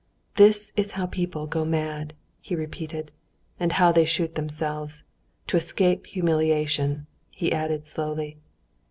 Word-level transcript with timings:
"This 0.35 0.71
is 0.75 0.93
how 0.93 1.05
people 1.05 1.45
go 1.45 1.63
mad," 1.63 2.15
he 2.41 2.55
repeated, 2.55 3.11
"and 3.59 3.73
how 3.73 3.91
they 3.91 4.03
shoot 4.03 4.33
themselves... 4.33 5.03
to 5.45 5.57
escape 5.57 6.07
humiliation," 6.07 7.05
he 7.29 7.51
added 7.51 7.85
slowly. 7.85 8.37